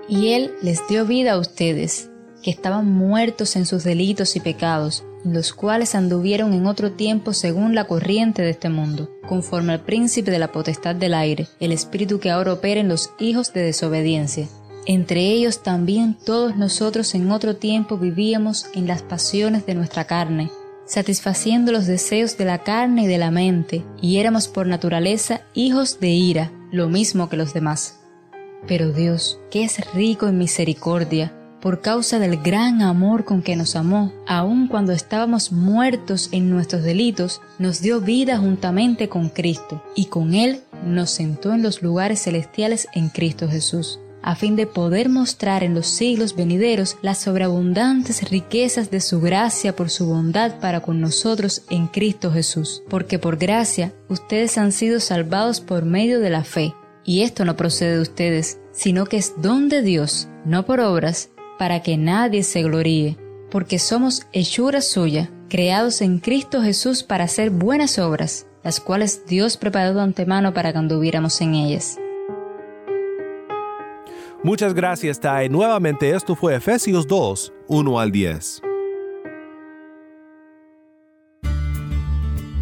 Y 0.09 0.35
Él 0.35 0.53
les 0.63 0.87
dio 0.87 1.05
vida 1.05 1.33
a 1.33 1.39
ustedes, 1.41 2.13
que 2.45 2.53
estaban 2.53 2.89
muertos 2.89 3.57
en 3.57 3.67
sus 3.67 3.83
delitos 3.83 4.37
y 4.37 4.41
pecados, 4.41 5.05
los 5.25 5.53
cuales 5.53 5.97
anduvieron 5.97 6.53
en 6.53 6.67
otro 6.67 6.93
tiempo 6.93 7.33
según 7.33 7.75
la 7.75 7.89
corriente 7.89 8.43
de 8.43 8.51
este 8.51 8.69
mundo, 8.69 9.11
conforme 9.29 9.73
al 9.73 9.81
príncipe 9.81 10.31
de 10.31 10.39
la 10.39 10.53
potestad 10.53 10.95
del 10.95 11.15
aire, 11.15 11.49
el 11.59 11.73
espíritu 11.73 12.21
que 12.21 12.31
ahora 12.31 12.53
opera 12.53 12.81
en 12.81 12.89
los 12.89 13.11
hijos 13.19 13.53
de 13.53 13.63
desobediencia 13.63 14.49
entre 14.87 15.21
ellos 15.21 15.63
también 15.63 16.15
todos 16.15 16.57
nosotros 16.57 17.15
en 17.15 17.31
otro 17.31 17.57
tiempo 17.57 17.99
vivíamos 17.99 18.67
en 18.75 18.89
las 18.89 19.03
pasiones 19.03 19.65
de 19.65 19.75
nuestra 19.75 20.05
carne, 20.05 20.51
satisfaciendo 20.87 21.71
los 21.71 21.87
deseos 21.87 22.37
de 22.37 22.45
la 22.45 22.59
carne 22.59 23.05
y 23.05 23.07
de 23.07 23.19
la 23.19 23.31
mente, 23.31 23.85
y 24.01 24.17
éramos 24.17 24.49
por 24.49 24.67
naturaleza 24.67 25.43
hijos 25.55 26.01
de 26.01 26.09
ira, 26.09 26.51
lo 26.73 26.89
mismo 26.89 27.29
que 27.29 27.37
los 27.37 27.55
demás. 27.55 28.01
Pero 28.67 28.93
Dios, 28.93 29.39
que 29.51 29.65
es 29.65 29.93
rico 29.93 30.27
en 30.27 30.39
misericordia, 30.39 31.33
por 31.61 31.81
causa 31.81 32.19
del 32.19 32.39
gran 32.39 32.83
amor 32.83 33.25
con 33.25 33.41
que 33.41 33.55
nos 33.55 33.77
amó, 33.77 34.13
aun 34.27 34.67
cuando 34.67 34.93
estábamos 34.93 35.53
muertos 35.53 36.29
en 36.33 36.51
nuestros 36.51 36.83
delitos, 36.83 37.41
nos 37.61 37.81
dio 37.81 38.01
vida 38.01 38.37
juntamente 38.39 39.09
con 39.09 39.29
Cristo, 39.29 39.81
y 39.95 40.07
con 40.07 40.35
Él 40.35 40.61
nos 40.85 41.11
sentó 41.11 41.53
en 41.53 41.63
los 41.63 41.83
lugares 41.83 42.23
celestiales 42.23 42.89
en 42.95 43.11
Cristo 43.11 43.49
Jesús 43.49 44.01
a 44.23 44.37
fin 44.37 44.57
de 44.57 44.67
poder 44.67 45.09
mostrar 45.09 45.65
en 45.65 45.75
los 45.75 45.87
siglos 45.87 46.37
venideros 46.37 46.97
las 47.03 47.19
sobreabundantes 47.19 48.29
riquezas 48.31 48.91
de 48.91 49.01
su 49.01 49.21
gracia 49.21 49.75
por 49.75 49.91
su 49.91 50.07
bondad 50.07 50.61
para 50.61 50.81
con 50.81 51.01
nosotros 51.01 51.63
en 51.71 51.89
Cristo 51.89 52.33
Jesús. 52.33 52.83
Porque 52.89 53.19
por 53.19 53.37
gracia 53.37 53.93
ustedes 54.09 54.59
han 54.59 54.73
sido 54.73 55.01
salvados 55.01 55.61
por 55.61 55.85
medio 55.85 56.21
de 56.21 56.31
la 56.31 56.45
fe. 56.45 56.75
Y 57.05 57.23
esto 57.23 57.45
no 57.45 57.57
procede 57.57 57.97
de 57.97 58.03
ustedes, 58.03 58.61
sino 58.71 59.07
que 59.07 59.17
es 59.17 59.35
don 59.39 59.69
de 59.69 59.83
Dios, 59.83 60.29
no 60.45 60.65
por 60.65 60.81
obras, 60.81 61.31
para 61.59 61.83
que 61.83 61.97
nadie 61.97 62.45
se 62.45 62.63
gloríe. 62.63 63.19
Porque 63.51 63.79
somos 63.79 64.23
hechura 64.33 64.81
suya, 64.81 65.31
creados 65.49 66.01
en 66.01 66.21
Cristo 66.21 66.63
Jesús 66.63 67.03
para 67.03 67.25
hacer 67.25 67.51
buenas 67.51 67.99
obras, 67.99 68.47
las 68.63 68.81
cuales 68.81 69.27
Dios 69.27 69.57
preparó 69.57 69.95
de 69.95 70.01
antemano 70.01 70.55
para 70.55 70.73
que 70.73 70.79
anduviéramos 70.79 71.41
en 71.41 71.55
ellas. 71.55 71.99
Muchas 74.45 74.75
gracias, 74.75 75.21
Tai. 75.21 75.49
Nuevamente 75.49 76.11
esto 76.17 76.35
fue 76.35 76.57
Efesios 76.57 77.07
2, 77.07 77.53
1 77.69 78.01
al 78.01 78.11
10. 78.11 78.63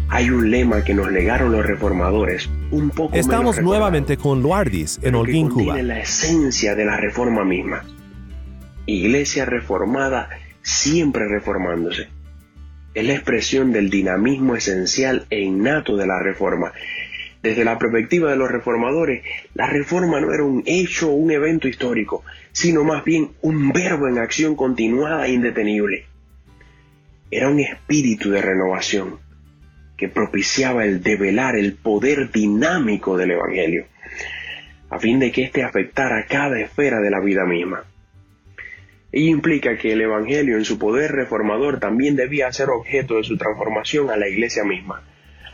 Hay 0.09 0.29
un 0.29 0.51
lema 0.51 0.83
que 0.83 0.93
nos 0.93 1.11
legaron 1.11 1.51
los 1.51 1.65
reformadores, 1.65 2.49
un 2.69 2.91
poco 2.91 3.15
Estamos 3.15 3.59
nuevamente 3.59 4.17
con 4.17 4.43
Luardis 4.43 4.99
en 5.01 5.15
Holguín, 5.15 5.49
Cuba. 5.49 5.81
la 5.81 5.99
esencia 6.01 6.75
de 6.75 6.85
la 6.85 6.97
reforma 6.97 7.43
misma. 7.45 7.83
Iglesia 8.85 9.45
reformada 9.45 10.29
siempre 10.61 11.27
reformándose. 11.27 12.09
Es 12.93 13.05
la 13.05 13.13
expresión 13.13 13.71
del 13.71 13.89
dinamismo 13.89 14.55
esencial 14.55 15.25
e 15.31 15.39
innato 15.39 15.95
de 15.95 16.05
la 16.05 16.19
reforma 16.21 16.73
desde 17.41 17.65
la 17.65 17.79
perspectiva 17.79 18.29
de 18.29 18.37
los 18.37 18.51
reformadores, 18.51 19.23
la 19.55 19.67
reforma 19.67 20.21
no 20.21 20.33
era 20.33 20.43
un 20.43 20.63
hecho 20.65 21.09
o 21.09 21.15
un 21.15 21.31
evento 21.31 21.67
histórico, 21.67 22.23
sino 22.51 22.83
más 22.83 23.03
bien 23.03 23.31
un 23.41 23.71
verbo 23.71 24.07
en 24.07 24.19
acción 24.19 24.55
continuada 24.55 25.25
e 25.25 25.33
indetenible. 25.33 26.05
Era 27.31 27.49
un 27.49 27.59
espíritu 27.59 28.29
de 28.29 28.41
renovación 28.41 29.19
que 29.97 30.07
propiciaba 30.07 30.85
el 30.85 31.01
develar 31.01 31.55
el 31.55 31.73
poder 31.73 32.31
dinámico 32.31 33.17
del 33.17 33.31
Evangelio, 33.31 33.85
a 34.89 34.99
fin 34.99 35.19
de 35.19 35.31
que 35.31 35.43
éste 35.43 35.63
afectara 35.63 36.25
cada 36.27 36.59
esfera 36.59 36.99
de 36.99 37.09
la 37.09 37.21
vida 37.21 37.45
misma. 37.45 37.85
Ello 39.11 39.29
implica 39.29 39.77
que 39.77 39.93
el 39.93 40.01
Evangelio 40.01 40.57
en 40.57 40.65
su 40.65 40.77
poder 40.77 41.11
reformador 41.11 41.79
también 41.79 42.15
debía 42.15 42.51
ser 42.51 42.69
objeto 42.69 43.15
de 43.15 43.23
su 43.23 43.37
transformación 43.37 44.09
a 44.09 44.17
la 44.17 44.27
iglesia 44.27 44.63
misma 44.63 45.03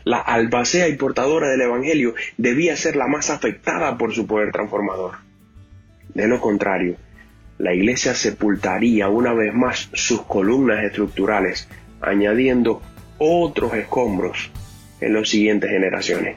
la 0.04 0.18
albacea 0.18 0.88
y 0.88 0.96
portadora 0.96 1.48
del 1.48 1.62
Evangelio 1.62 2.14
debía 2.36 2.76
ser 2.76 2.96
la 2.96 3.06
más 3.06 3.30
afectada 3.30 3.98
por 3.98 4.14
su 4.14 4.26
poder 4.26 4.52
transformador. 4.52 5.16
De 6.14 6.26
lo 6.26 6.40
contrario, 6.40 6.96
la 7.58 7.74
iglesia 7.74 8.14
sepultaría 8.14 9.08
una 9.08 9.32
vez 9.32 9.52
más 9.52 9.90
sus 9.92 10.22
columnas 10.22 10.84
estructurales, 10.84 11.68
añadiendo 12.00 12.80
otros 13.18 13.74
escombros 13.74 14.50
en 15.00 15.14
las 15.14 15.28
siguientes 15.28 15.70
generaciones. 15.70 16.36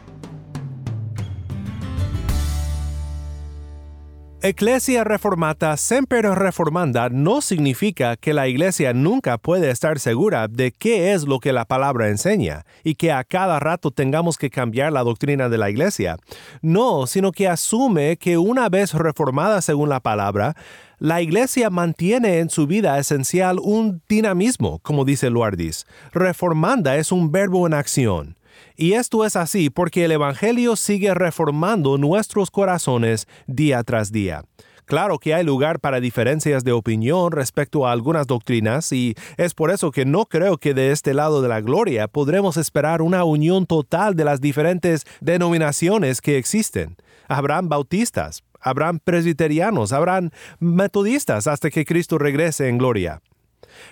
Iglesia 4.44 5.04
reformata 5.04 5.78
semper 5.78 6.26
reformanda 6.26 7.10
no 7.10 7.42
significa 7.42 8.18
que 8.18 8.34
la 8.34 8.48
iglesia 8.48 8.92
nunca 8.92 9.38
puede 9.38 9.70
estar 9.70 10.00
segura 10.00 10.48
de 10.48 10.72
qué 10.72 11.14
es 11.14 11.26
lo 11.26 11.40
que 11.40 11.54
la 11.54 11.66
palabra 11.66 12.10
enseña 12.10 12.66
y 12.84 12.96
que 12.96 13.12
a 13.12 13.24
cada 13.24 13.60
rato 13.60 13.92
tengamos 13.92 14.40
que 14.40 14.50
cambiar 14.50 14.94
la 14.94 15.04
doctrina 15.04 15.48
de 15.48 15.60
la 15.60 15.70
iglesia. 15.70 16.18
No, 16.64 17.06
sino 17.06 17.32
que 17.32 17.48
asume 17.48 18.18
que 18.18 18.40
una 18.40 18.68
vez 18.68 18.96
reformada 18.96 19.62
según 19.62 19.90
la 19.90 20.00
palabra, 20.00 20.56
la 20.98 21.22
iglesia 21.22 21.70
mantiene 21.70 22.40
en 22.40 22.50
su 22.50 22.66
vida 22.66 22.98
esencial 22.98 23.60
un 23.62 24.02
dinamismo, 24.10 24.80
como 24.80 25.06
dice 25.06 25.30
Luardis. 25.30 25.86
Reformanda 26.14 26.98
es 26.98 27.12
un 27.12 27.32
verbo 27.32 27.68
en 27.68 27.76
acción. 27.76 28.41
Y 28.76 28.94
esto 28.94 29.26
es 29.26 29.36
así 29.36 29.70
porque 29.70 30.06
el 30.06 30.12
Evangelio 30.12 30.76
sigue 30.76 31.14
reformando 31.14 31.98
nuestros 31.98 32.52
corazones 32.52 33.28
día 33.48 33.84
tras 33.84 34.12
día. 34.12 34.44
Claro 34.86 35.20
que 35.20 35.34
hay 35.34 35.46
lugar 35.46 35.80
para 35.80 36.02
diferencias 36.02 36.66
de 36.66 36.74
opinión 36.74 37.32
respecto 37.32 37.88
a 37.88 37.94
algunas 37.94 38.28
doctrinas 38.28 38.92
y 38.92 39.16
es 39.38 39.54
por 39.54 39.72
eso 39.72 39.90
que 39.92 40.04
no 40.04 40.26
creo 40.26 40.58
que 40.58 40.74
de 40.74 40.92
este 40.92 41.14
lado 41.14 41.42
de 41.42 41.48
la 41.48 41.62
gloria 41.62 42.10
podremos 42.10 42.58
esperar 42.58 43.02
una 43.02 43.24
unión 43.24 43.66
total 43.66 44.16
de 44.16 44.26
las 44.26 44.42
diferentes 44.42 45.06
denominaciones 45.22 46.20
que 46.20 46.38
existen. 46.38 46.98
Habrán 47.30 47.70
bautistas, 47.70 48.44
habrán 48.60 49.00
presbiterianos, 49.00 49.94
habrán 49.94 50.32
metodistas 50.60 51.48
hasta 51.48 51.70
que 51.70 51.86
Cristo 51.86 52.18
regrese 52.18 52.68
en 52.68 52.78
gloria. 52.78 53.22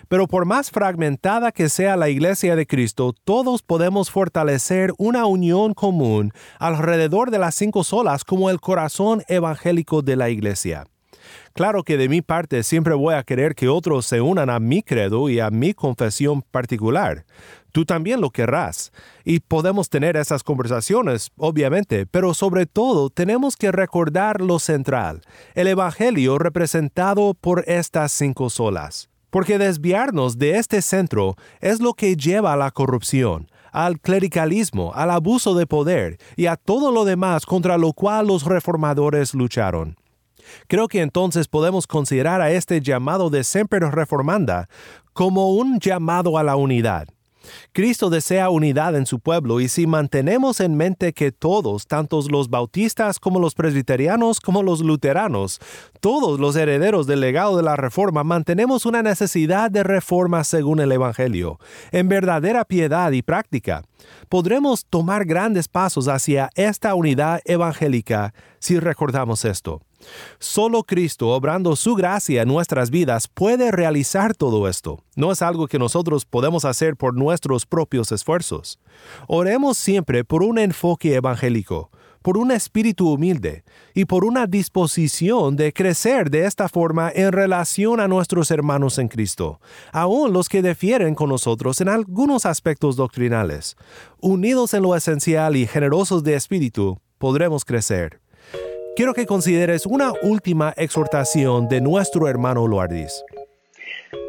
Pero 0.08 0.28
por 0.28 0.46
más 0.46 0.72
fragmentada 0.72 1.52
que 1.52 1.70
sea 1.70 1.98
la 1.98 2.10
iglesia 2.10 2.56
de 2.56 2.68
Cristo, 2.68 3.14
todos 3.24 3.62
podemos 3.62 4.12
fortalecer 4.12 4.94
una 4.98 5.26
unión 5.26 5.74
común 5.74 6.32
alrededor 6.60 7.32
de 7.32 7.40
las 7.40 7.56
cinco 7.56 7.84
solas 7.84 8.24
como 8.24 8.50
el 8.50 8.60
corazón 8.60 9.24
evangélico 9.28 10.02
de 10.02 10.16
la 10.16 10.30
iglesia. 10.30 10.86
Claro 11.54 11.84
que 11.84 11.98
de 11.98 12.10
mi 12.10 12.22
parte 12.22 12.64
siempre 12.64 12.94
voy 12.94 13.16
a 13.16 13.24
querer 13.24 13.56
que 13.56 13.68
otros 13.68 14.06
se 14.06 14.22
unan 14.22 14.50
a 14.50 14.60
mi 14.60 14.82
credo 14.82 15.30
y 15.30 15.40
a 15.40 15.50
mi 15.50 15.74
confesión 15.74 16.42
particular. 16.42 17.26
Tú 17.72 17.86
también 17.86 18.22
lo 18.22 18.32
querrás. 18.32 18.92
Y 19.24 19.42
podemos 19.42 19.90
tener 19.90 20.18
esas 20.18 20.44
conversaciones, 20.44 21.32
obviamente, 21.38 22.06
pero 22.06 22.34
sobre 22.34 22.66
todo 22.66 23.10
tenemos 23.10 23.58
que 23.58 23.72
recordar 23.72 24.42
lo 24.42 24.60
central, 24.60 25.22
el 25.54 25.68
Evangelio 25.68 26.40
representado 26.40 27.34
por 27.34 27.64
estas 27.68 28.12
cinco 28.12 28.50
solas 28.50 29.10
porque 29.30 29.58
desviarnos 29.58 30.38
de 30.38 30.58
este 30.58 30.82
centro 30.82 31.36
es 31.62 31.80
lo 31.80 31.94
que 31.94 32.16
lleva 32.16 32.54
a 32.54 32.58
la 32.58 32.72
corrupción, 32.72 33.50
al 33.72 34.00
clericalismo, 34.00 34.92
al 34.96 35.12
abuso 35.12 35.56
de 35.56 35.68
poder 35.68 36.18
y 36.36 36.48
a 36.48 36.56
todo 36.56 36.92
lo 36.92 37.06
demás 37.06 37.46
contra 37.46 37.78
lo 37.78 37.94
cual 37.94 38.28
los 38.28 38.44
reformadores 38.44 39.34
lucharon. 39.34 39.96
Creo 40.68 40.88
que 40.88 41.02
entonces 41.02 41.48
podemos 41.48 41.86
considerar 41.86 42.42
a 42.42 42.52
este 42.52 42.82
llamado 42.82 43.30
de 43.30 43.44
Semper 43.44 43.84
Reformanda 43.84 44.68
como 45.14 45.54
un 45.54 45.80
llamado 45.80 46.38
a 46.38 46.44
la 46.44 46.56
unidad. 46.56 47.08
Cristo 47.72 48.10
desea 48.10 48.50
unidad 48.50 48.96
en 48.96 49.06
su 49.06 49.20
pueblo 49.20 49.60
y 49.60 49.68
si 49.68 49.88
mantenemos 49.88 50.60
en 50.60 50.76
mente 50.76 51.14
que 51.14 51.32
todos, 51.32 51.88
tanto 51.88 52.20
los 52.30 52.50
bautistas 52.50 53.20
como 53.20 53.40
los 53.40 53.56
presbiterianos 53.56 54.40
como 54.40 54.64
los 54.64 54.82
luteranos, 54.82 55.60
todos 56.00 56.40
los 56.40 56.56
herederos 56.56 57.08
del 57.08 57.22
legado 57.22 57.58
de 57.58 57.64
la 57.64 57.76
reforma, 57.76 58.24
mantenemos 58.24 58.86
una 58.86 59.02
necesidad 59.02 59.72
de 59.72 59.84
reforma 59.84 60.44
según 60.44 60.80
el 60.80 60.92
Evangelio, 60.92 61.60
en 61.92 62.10
verdadera 62.10 62.66
piedad 62.66 63.12
y 63.12 63.22
práctica, 63.22 63.84
podremos 64.28 64.86
tomar 64.86 65.26
grandes 65.26 65.68
pasos 65.68 66.08
hacia 66.08 66.50
esta 66.56 66.96
unidad 66.96 67.42
evangélica 67.46 68.34
si 68.60 68.80
recordamos 68.80 69.46
esto. 69.46 69.82
Solo 70.40 70.84
Cristo, 70.84 71.30
obrando 71.30 71.76
su 71.76 71.96
gracia 71.96 72.44
en 72.44 72.48
nuestras 72.48 72.90
vidas, 72.90 73.28
puede 73.28 73.72
realizar 73.72 74.36
todo 74.36 74.68
esto. 74.68 75.04
No 75.16 75.32
es 75.32 75.42
algo 75.42 75.68
que 75.68 75.80
nosotros 75.80 76.26
podemos 76.26 76.66
hacer 76.66 76.96
por 76.96 77.16
nuestros 77.16 77.66
propios 77.66 78.12
esfuerzos. 78.12 78.80
Oremos 79.28 79.78
siempre 79.78 80.24
por 80.24 80.44
un 80.44 80.60
enfoque 80.60 81.16
evangélico, 81.16 81.92
por 82.22 82.38
un 82.38 82.52
espíritu 82.52 83.12
humilde 83.12 83.64
y 83.94 84.06
por 84.06 84.26
una 84.26 84.48
disposición 84.48 85.56
de 85.56 85.74
crecer 85.74 86.30
de 86.30 86.46
esta 86.46 86.70
forma 86.70 87.12
en 87.14 87.32
relación 87.32 88.00
a 88.00 88.08
nuestros 88.08 88.52
hermanos 88.52 88.98
en 88.98 89.08
Cristo, 89.08 89.60
aun 89.92 90.34
los 90.34 90.50
que 90.50 90.62
difieren 90.62 91.16
con 91.16 91.30
nosotros 91.30 91.82
en 91.82 91.90
algunos 91.90 92.46
aspectos 92.46 92.96
doctrinales. 92.96 93.78
Unidos 94.20 94.74
en 94.74 94.84
lo 94.84 94.96
esencial 94.96 95.56
y 95.56 95.68
generosos 95.68 96.24
de 96.24 96.36
espíritu, 96.36 97.00
podremos 97.18 97.66
crecer 97.66 98.22
quiero 99.00 99.14
que 99.14 99.26
consideres 99.26 99.86
una 99.86 100.12
última 100.24 100.74
exhortación 100.76 101.70
de 101.70 101.80
nuestro 101.80 102.28
hermano 102.28 102.68
Loardis. 102.68 103.24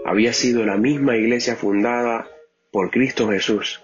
Había 0.07 0.33
sido 0.33 0.65
la 0.65 0.77
misma 0.77 1.17
iglesia 1.17 1.57
fundada 1.57 2.29
por 2.71 2.93
Cristo 2.93 3.29
Jesús, 3.29 3.81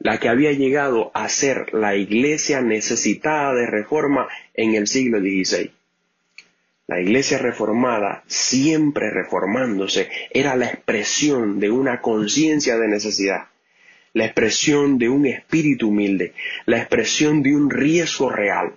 la 0.00 0.18
que 0.18 0.28
había 0.28 0.50
llegado 0.50 1.12
a 1.14 1.28
ser 1.28 1.72
la 1.72 1.94
iglesia 1.94 2.60
necesitada 2.62 3.54
de 3.54 3.66
reforma 3.66 4.26
en 4.54 4.74
el 4.74 4.88
siglo 4.88 5.20
XVI. 5.20 5.70
La 6.88 7.00
iglesia 7.00 7.38
reformada, 7.38 8.24
siempre 8.26 9.12
reformándose, 9.12 10.08
era 10.32 10.56
la 10.56 10.66
expresión 10.66 11.60
de 11.60 11.70
una 11.70 12.00
conciencia 12.00 12.76
de 12.76 12.88
necesidad, 12.88 13.50
la 14.14 14.24
expresión 14.24 14.98
de 14.98 15.10
un 15.10 15.26
espíritu 15.26 15.90
humilde, 15.90 16.32
la 16.66 16.78
expresión 16.78 17.40
de 17.44 17.54
un 17.54 17.70
riesgo 17.70 18.30
real, 18.30 18.74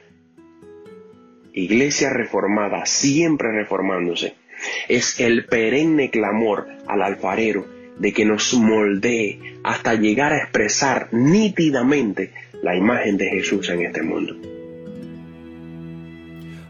iglesia 1.53 2.09
reformada, 2.09 2.85
siempre 2.85 3.51
reformándose, 3.51 4.35
es 4.87 5.19
el 5.19 5.45
perenne 5.45 6.09
clamor 6.09 6.67
al 6.87 7.01
alfarero 7.01 7.65
de 7.97 8.13
que 8.13 8.25
nos 8.25 8.53
moldee 8.53 9.57
hasta 9.63 9.95
llegar 9.95 10.33
a 10.33 10.37
expresar 10.37 11.09
nítidamente 11.11 12.31
la 12.61 12.75
imagen 12.75 13.17
de 13.17 13.29
Jesús 13.29 13.69
en 13.69 13.85
este 13.85 14.01
mundo. 14.01 14.60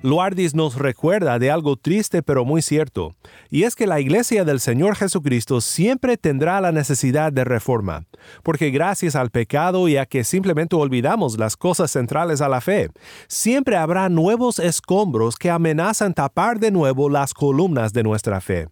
Luardis 0.03 0.55
nos 0.55 0.77
recuerda 0.77 1.37
de 1.37 1.51
algo 1.51 1.75
triste 1.75 2.23
pero 2.23 2.43
muy 2.43 2.63
cierto, 2.63 3.13
y 3.51 3.63
es 3.63 3.75
que 3.75 3.85
la 3.85 3.99
iglesia 3.99 4.43
del 4.43 4.59
Señor 4.59 4.95
Jesucristo 4.95 5.61
siempre 5.61 6.17
tendrá 6.17 6.59
la 6.59 6.71
necesidad 6.71 7.31
de 7.31 7.43
reforma, 7.43 8.05
porque 8.41 8.71
gracias 8.71 9.15
al 9.15 9.29
pecado 9.29 9.87
y 9.87 9.97
a 9.97 10.07
que 10.07 10.23
simplemente 10.23 10.75
olvidamos 10.75 11.37
las 11.37 11.55
cosas 11.55 11.91
centrales 11.91 12.41
a 12.41 12.49
la 12.49 12.61
fe, 12.61 12.89
siempre 13.27 13.77
habrá 13.77 14.09
nuevos 14.09 14.57
escombros 14.57 15.35
que 15.35 15.51
amenazan 15.51 16.15
tapar 16.15 16.59
de 16.59 16.71
nuevo 16.71 17.07
las 17.07 17.35
columnas 17.35 17.93
de 17.93 18.01
nuestra 18.01 18.41
fe. 18.41 18.69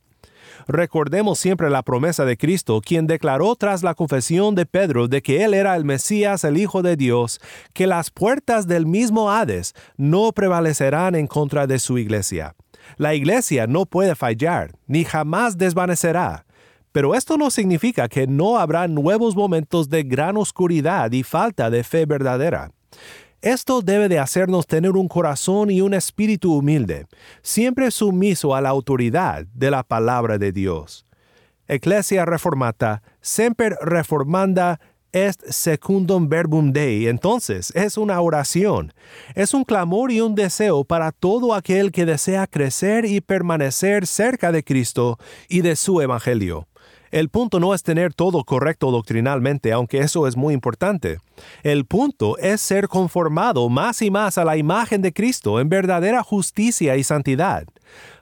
Recordemos 0.68 1.40
siempre 1.40 1.70
la 1.70 1.84
promesa 1.84 2.26
de 2.26 2.38
Cristo, 2.38 2.82
quien 2.82 3.08
declaró 3.08 3.56
tras 3.56 3.84
la 3.84 3.96
confesión 3.96 4.56
de 4.56 4.66
Pedro 4.66 5.08
de 5.08 5.22
que 5.22 5.44
Él 5.44 5.54
era 5.54 5.76
el 5.76 5.86
Mesías, 5.86 6.44
el 6.44 6.58
Hijo 6.58 6.82
de 6.82 6.96
Dios, 6.96 7.40
que 7.74 7.88
las 7.88 8.12
puertas 8.12 8.68
del 8.68 8.86
mismo 8.86 9.32
Hades 9.32 9.74
no 9.98 10.32
prevalecerán 10.32 11.16
en 11.16 11.28
contra 11.28 11.68
de 11.68 11.80
su 11.80 11.98
iglesia. 11.98 12.56
La 12.98 13.14
iglesia 13.14 13.68
no 13.68 13.86
puede 13.86 14.16
fallar, 14.16 14.72
ni 14.88 15.04
jamás 15.04 15.58
desvanecerá. 15.58 16.46
Pero 16.92 17.14
esto 17.14 17.38
no 17.38 17.52
significa 17.52 18.10
que 18.10 18.26
no 18.26 18.58
habrá 18.58 18.88
nuevos 18.88 19.36
momentos 19.36 19.90
de 19.90 20.04
gran 20.04 20.38
oscuridad 20.38 21.12
y 21.12 21.24
falta 21.24 21.70
de 21.70 21.84
fe 21.84 22.06
verdadera. 22.06 22.72
Esto 23.42 23.82
debe 23.82 24.10
de 24.10 24.20
hacernos 24.20 24.68
tener 24.68 24.92
un 24.92 25.08
corazón 25.08 25.72
y 25.72 25.80
un 25.80 25.94
espíritu 25.94 26.54
humilde, 26.54 27.08
siempre 27.42 27.90
sumiso 27.90 28.54
a 28.54 28.60
la 28.60 28.70
autoridad 28.70 29.46
de 29.54 29.72
la 29.72 29.84
palabra 29.84 30.38
de 30.38 30.52
Dios. 30.52 31.06
Ecclesia 31.68 32.26
reformata, 32.26 33.02
semper 33.22 33.78
reformanda 33.82 34.80
est 35.12 35.42
secundum 35.50 36.28
verbum 36.28 36.72
Dei. 36.72 37.08
Entonces, 37.08 37.72
es 37.76 37.98
una 37.98 38.20
oración, 38.22 38.94
es 39.36 39.54
un 39.54 39.64
clamor 39.64 40.12
y 40.12 40.22
un 40.22 40.36
deseo 40.36 40.84
para 40.84 41.12
todo 41.12 41.54
aquel 41.54 41.92
que 41.92 42.06
desea 42.06 42.48
crecer 42.48 43.06
y 43.06 43.22
permanecer 43.22 44.06
cerca 44.06 44.52
de 44.52 44.64
Cristo 44.64 45.18
y 45.48 45.62
de 45.62 45.76
su 45.76 46.02
Evangelio. 46.02 46.69
El 47.12 47.30
punto 47.30 47.60
no 47.60 47.74
es 47.74 47.84
tener 47.84 48.14
todo 48.14 48.44
correcto 48.44 48.92
doctrinalmente, 48.92 49.72
aunque 49.72 50.00
eso 50.00 50.28
es 50.28 50.38
muy 50.38 50.54
importante. 50.54 51.18
El 51.64 51.86
punto 51.86 52.38
es 52.38 52.62
ser 52.62 52.88
conformado 52.88 53.68
más 53.70 54.02
y 54.02 54.12
más 54.12 54.38
a 54.38 54.46
la 54.46 54.58
imagen 54.58 55.02
de 55.02 55.14
Cristo 55.14 55.60
en 55.60 55.70
verdadera 55.70 56.24
justicia 56.24 56.98
y 56.98 57.04
santidad, 57.04 57.66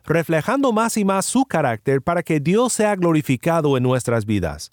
reflejando 0.05 0.71
más 0.71 0.97
y 0.97 1.03
más 1.03 1.25
su 1.25 1.45
carácter 1.45 2.01
para 2.01 2.23
que 2.23 2.39
Dios 2.39 2.73
sea 2.73 2.95
glorificado 2.95 3.75
en 3.75 3.83
nuestras 3.83 4.25
vidas. 4.25 4.71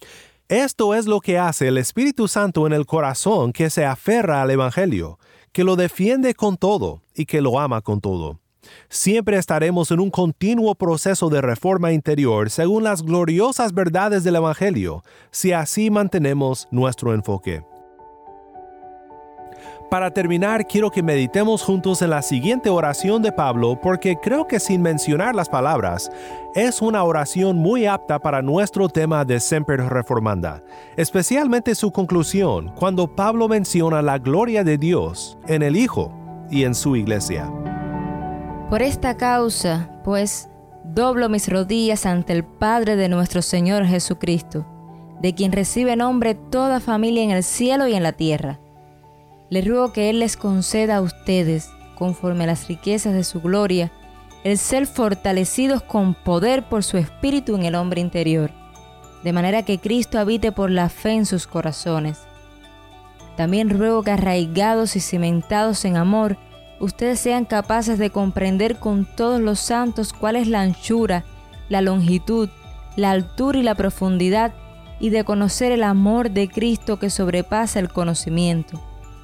Esto 0.48 0.94
es 0.94 1.06
lo 1.06 1.20
que 1.20 1.38
hace 1.38 1.68
el 1.68 1.78
Espíritu 1.78 2.28
Santo 2.28 2.66
en 2.66 2.72
el 2.72 2.86
corazón 2.86 3.52
que 3.52 3.70
se 3.70 3.84
aferra 3.84 4.42
al 4.42 4.50
Evangelio, 4.50 5.18
que 5.52 5.64
lo 5.64 5.74
defiende 5.74 6.34
con 6.34 6.56
todo 6.56 7.00
y 7.14 7.24
que 7.24 7.40
lo 7.40 7.58
ama 7.58 7.80
con 7.80 8.00
todo. 8.00 8.38
Siempre 8.88 9.38
estaremos 9.38 9.90
en 9.90 10.00
un 10.00 10.10
continuo 10.10 10.74
proceso 10.74 11.28
de 11.28 11.40
reforma 11.40 11.92
interior 11.92 12.50
según 12.50 12.84
las 12.84 13.02
gloriosas 13.02 13.72
verdades 13.72 14.24
del 14.24 14.36
Evangelio, 14.36 15.02
si 15.30 15.52
así 15.52 15.90
mantenemos 15.90 16.68
nuestro 16.70 17.14
enfoque. 17.14 17.62
Para 19.90 20.10
terminar, 20.10 20.66
quiero 20.66 20.90
que 20.90 21.04
meditemos 21.04 21.62
juntos 21.62 22.02
en 22.02 22.10
la 22.10 22.22
siguiente 22.22 22.68
oración 22.68 23.22
de 23.22 23.30
Pablo 23.30 23.78
porque 23.80 24.16
creo 24.20 24.46
que 24.48 24.58
sin 24.58 24.82
mencionar 24.82 25.36
las 25.36 25.48
palabras, 25.48 26.10
es 26.56 26.82
una 26.82 27.04
oración 27.04 27.58
muy 27.58 27.86
apta 27.86 28.18
para 28.18 28.42
nuestro 28.42 28.88
tema 28.88 29.24
de 29.24 29.38
Semper 29.38 29.80
Reformanda, 29.82 30.64
especialmente 30.96 31.76
su 31.76 31.92
conclusión 31.92 32.72
cuando 32.74 33.06
Pablo 33.06 33.46
menciona 33.46 34.02
la 34.02 34.18
gloria 34.18 34.64
de 34.64 34.78
Dios 34.78 35.38
en 35.46 35.62
el 35.62 35.76
Hijo 35.76 36.12
y 36.50 36.64
en 36.64 36.74
su 36.74 36.96
iglesia. 36.96 37.48
Por 38.74 38.82
esta 38.82 39.16
causa, 39.16 39.88
pues, 40.02 40.48
doblo 40.82 41.28
mis 41.28 41.48
rodillas 41.48 42.06
ante 42.06 42.32
el 42.32 42.42
Padre 42.42 42.96
de 42.96 43.08
nuestro 43.08 43.40
Señor 43.40 43.86
Jesucristo, 43.86 44.66
de 45.20 45.32
quien 45.32 45.52
recibe 45.52 45.94
nombre 45.94 46.34
toda 46.34 46.80
familia 46.80 47.22
en 47.22 47.30
el 47.30 47.44
cielo 47.44 47.86
y 47.86 47.94
en 47.94 48.02
la 48.02 48.10
tierra. 48.10 48.58
Le 49.48 49.62
ruego 49.62 49.92
que 49.92 50.10
Él 50.10 50.18
les 50.18 50.36
conceda 50.36 50.96
a 50.96 51.02
ustedes, 51.02 51.70
conforme 51.96 52.42
a 52.42 52.46
las 52.48 52.66
riquezas 52.66 53.14
de 53.14 53.22
su 53.22 53.40
gloria, 53.40 53.92
el 54.42 54.58
ser 54.58 54.88
fortalecidos 54.88 55.80
con 55.80 56.14
poder 56.14 56.68
por 56.68 56.82
su 56.82 56.96
espíritu 56.98 57.54
en 57.54 57.66
el 57.66 57.76
hombre 57.76 58.00
interior, 58.00 58.50
de 59.22 59.32
manera 59.32 59.62
que 59.62 59.78
Cristo 59.78 60.18
habite 60.18 60.50
por 60.50 60.72
la 60.72 60.88
fe 60.88 61.12
en 61.12 61.26
sus 61.26 61.46
corazones. 61.46 62.18
También 63.36 63.70
ruego 63.70 64.02
que 64.02 64.10
arraigados 64.10 64.96
y 64.96 65.00
cimentados 65.00 65.84
en 65.84 65.96
amor, 65.96 66.38
ustedes 66.84 67.18
sean 67.18 67.44
capaces 67.44 67.98
de 67.98 68.10
comprender 68.10 68.78
con 68.78 69.06
todos 69.06 69.40
los 69.40 69.58
santos 69.58 70.12
cuál 70.12 70.36
es 70.36 70.46
la 70.46 70.60
anchura, 70.60 71.24
la 71.68 71.80
longitud, 71.80 72.48
la 72.96 73.10
altura 73.10 73.58
y 73.58 73.62
la 73.62 73.74
profundidad, 73.74 74.52
y 75.00 75.10
de 75.10 75.24
conocer 75.24 75.72
el 75.72 75.82
amor 75.82 76.30
de 76.30 76.48
Cristo 76.48 76.98
que 76.98 77.10
sobrepasa 77.10 77.80
el 77.80 77.88
conocimiento, 77.88 78.80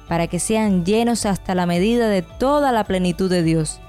para 0.07 0.27
que 0.27 0.39
sean 0.39 0.83
llenos 0.83 1.25
hasta 1.25 1.55
la 1.55 1.65
medida 1.65 2.09
de 2.09 2.23
toda 2.23 2.71
la 2.71 2.83
plenitud 2.83 3.29
de 3.29 3.43
Dios. 3.43 3.79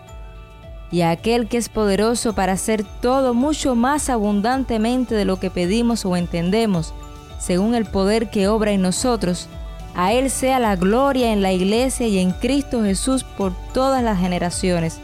Y 0.90 1.00
a 1.00 1.10
aquel 1.10 1.48
que 1.48 1.56
es 1.56 1.68
poderoso 1.68 2.34
para 2.34 2.52
hacer 2.52 2.84
todo 3.00 3.34
mucho 3.34 3.74
más 3.74 4.10
abundantemente 4.10 5.14
de 5.14 5.24
lo 5.24 5.40
que 5.40 5.50
pedimos 5.50 6.04
o 6.04 6.16
entendemos, 6.16 6.94
según 7.38 7.74
el 7.74 7.86
poder 7.86 8.30
que 8.30 8.46
obra 8.46 8.70
en 8.72 8.82
nosotros, 8.82 9.48
a 9.94 10.12
Él 10.12 10.30
sea 10.30 10.58
la 10.58 10.76
gloria 10.76 11.32
en 11.32 11.42
la 11.42 11.52
iglesia 11.52 12.06
y 12.06 12.18
en 12.18 12.32
Cristo 12.32 12.82
Jesús 12.82 13.24
por 13.24 13.52
todas 13.72 14.02
las 14.02 14.18
generaciones, 14.18 15.00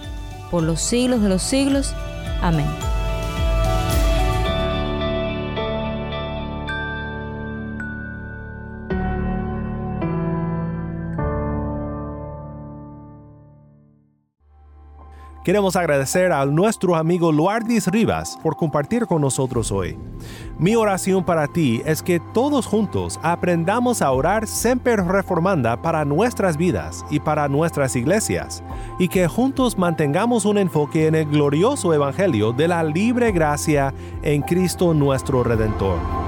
por 0.50 0.62
los 0.62 0.80
siglos 0.80 1.22
de 1.22 1.28
los 1.28 1.42
siglos. 1.42 1.94
Amén. 2.40 2.66
Queremos 15.48 15.76
agradecer 15.76 16.30
a 16.30 16.44
nuestro 16.44 16.94
amigo 16.94 17.32
Luardis 17.32 17.86
Rivas 17.86 18.38
por 18.42 18.54
compartir 18.54 19.06
con 19.06 19.22
nosotros 19.22 19.72
hoy. 19.72 19.96
Mi 20.58 20.76
oración 20.76 21.24
para 21.24 21.46
ti 21.46 21.80
es 21.86 22.02
que 22.02 22.20
todos 22.20 22.66
juntos 22.66 23.18
aprendamos 23.22 24.02
a 24.02 24.12
orar 24.12 24.46
Semper 24.46 25.02
Reformanda 25.06 25.80
para 25.80 26.04
nuestras 26.04 26.58
vidas 26.58 27.02
y 27.10 27.20
para 27.20 27.48
nuestras 27.48 27.96
iglesias, 27.96 28.62
y 28.98 29.08
que 29.08 29.26
juntos 29.26 29.78
mantengamos 29.78 30.44
un 30.44 30.58
enfoque 30.58 31.06
en 31.06 31.14
el 31.14 31.24
glorioso 31.24 31.94
Evangelio 31.94 32.52
de 32.52 32.68
la 32.68 32.82
libre 32.82 33.32
gracia 33.32 33.94
en 34.20 34.42
Cristo 34.42 34.92
nuestro 34.92 35.44
Redentor. 35.44 36.27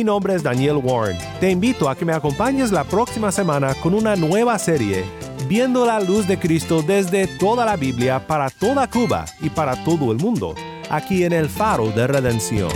Mi 0.00 0.04
nombre 0.04 0.34
es 0.34 0.42
Daniel 0.42 0.76
Warren. 0.76 1.18
Te 1.40 1.50
invito 1.50 1.86
a 1.86 1.94
que 1.94 2.06
me 2.06 2.14
acompañes 2.14 2.72
la 2.72 2.84
próxima 2.84 3.30
semana 3.30 3.74
con 3.82 3.92
una 3.92 4.16
nueva 4.16 4.58
serie, 4.58 5.04
Viendo 5.46 5.84
la 5.84 6.00
luz 6.00 6.26
de 6.26 6.38
Cristo 6.38 6.80
desde 6.80 7.26
toda 7.26 7.66
la 7.66 7.76
Biblia 7.76 8.26
para 8.26 8.48
toda 8.48 8.88
Cuba 8.88 9.26
y 9.42 9.50
para 9.50 9.84
todo 9.84 10.10
el 10.12 10.18
mundo, 10.18 10.54
aquí 10.88 11.24
en 11.24 11.34
el 11.34 11.50
Faro 11.50 11.90
de 11.90 12.06
Redención. 12.06 12.70